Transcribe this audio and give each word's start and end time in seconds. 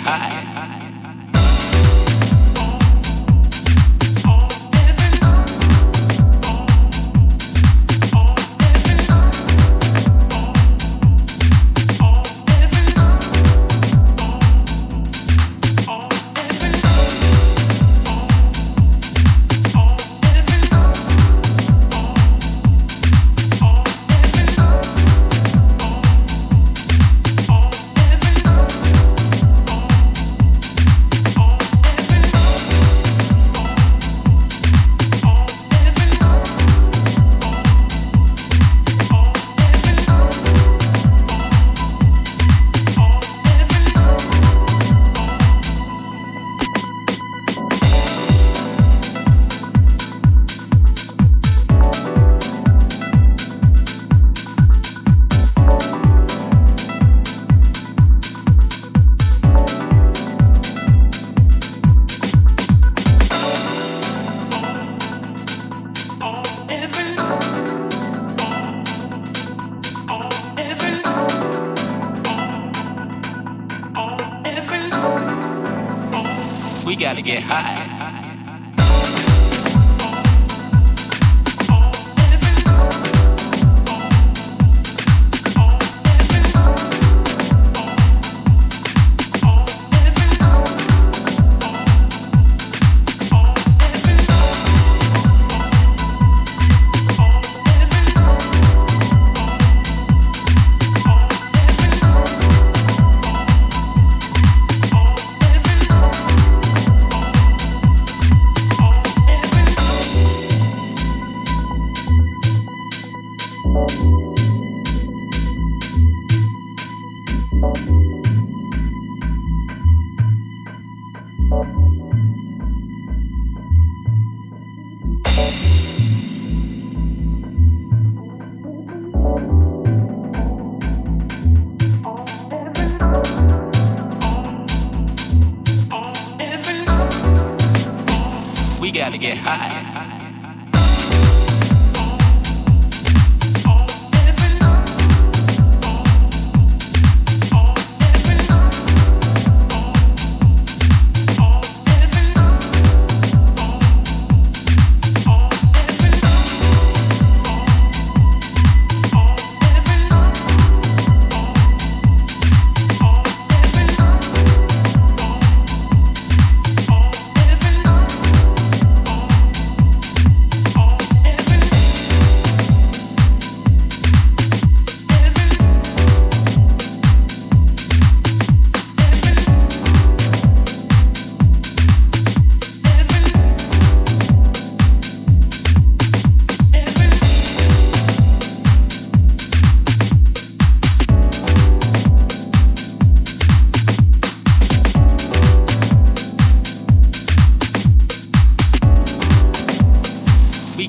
high. 0.04 0.39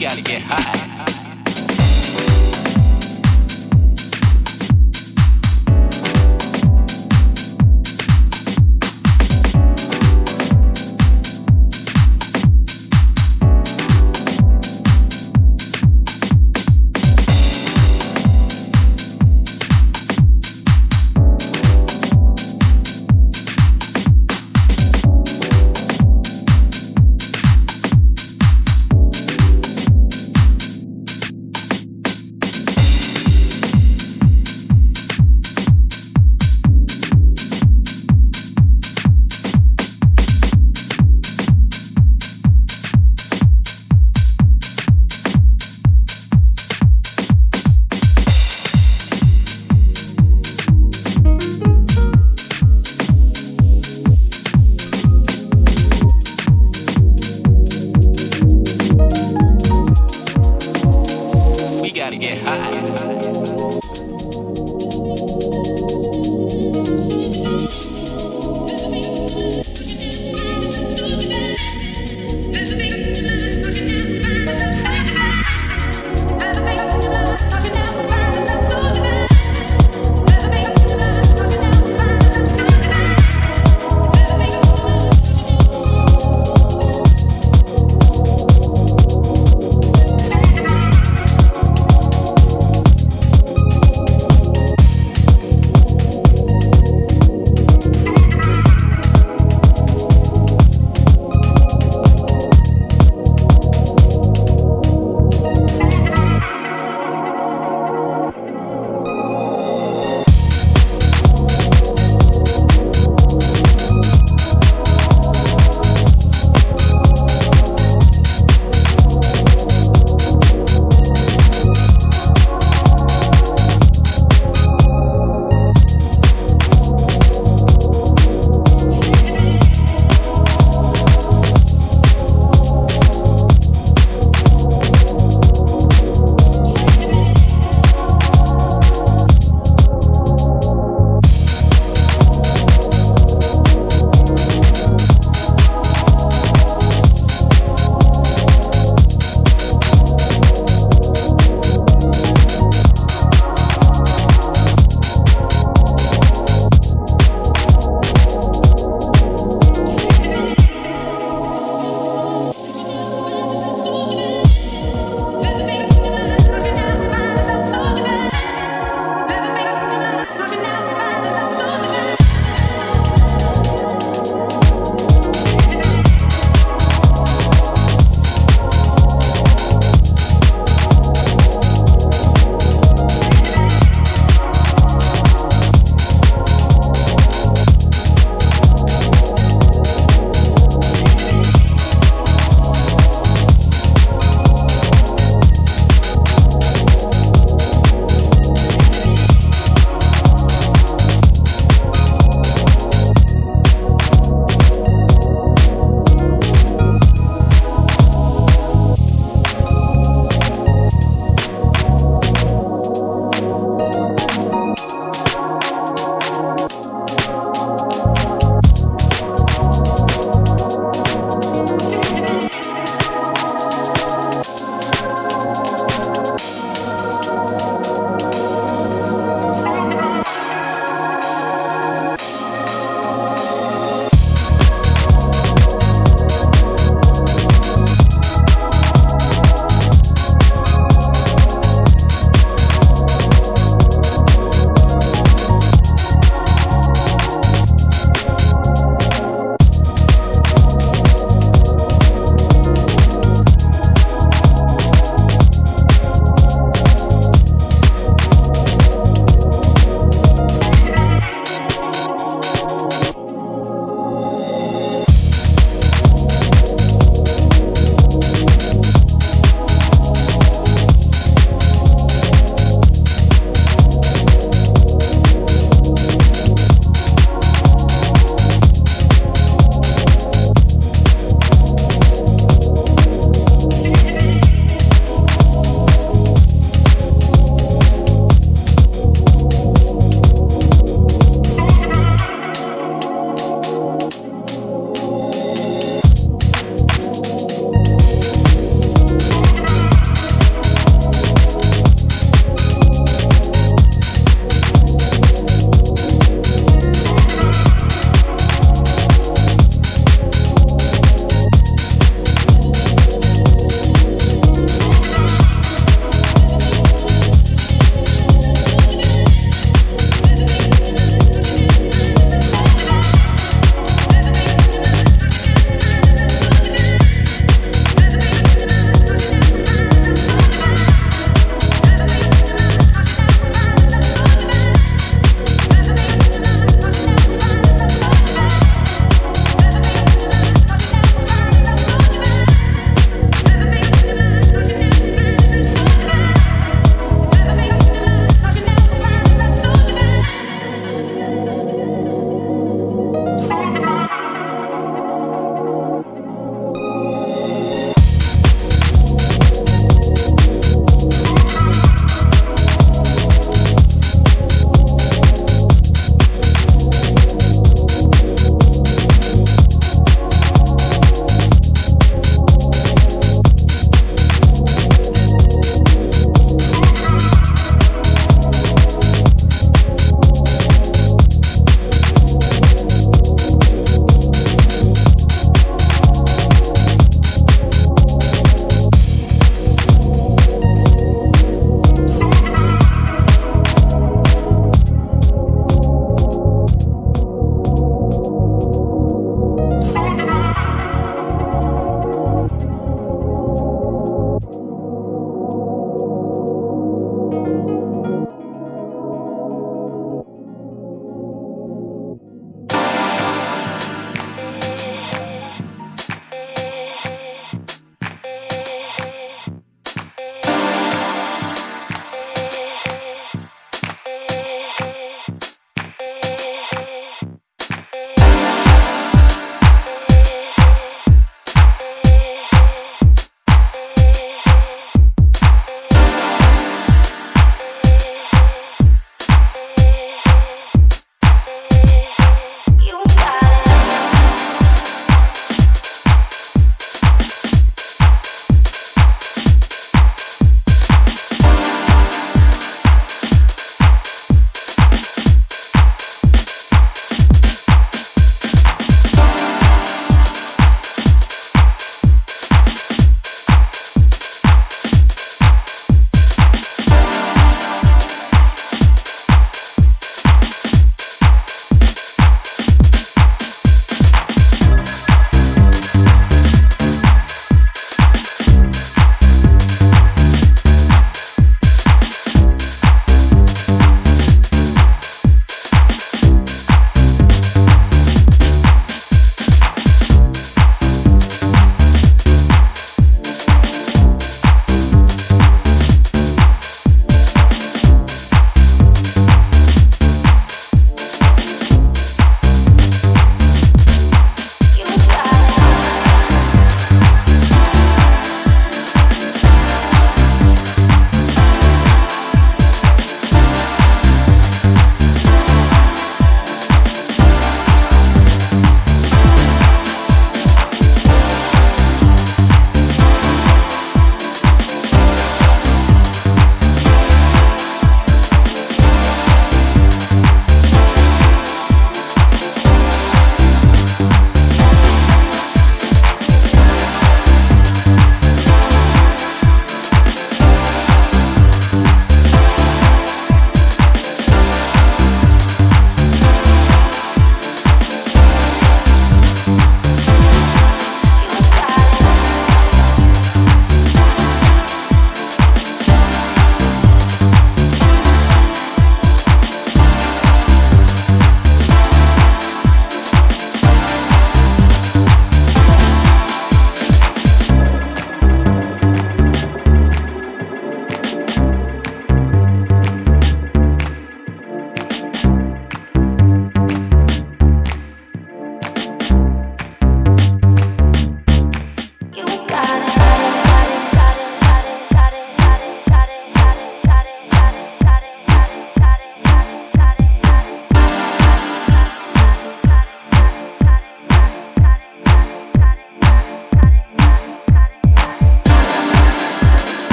Gotta 0.00 0.22
get 0.22 0.40
high. 0.40 0.89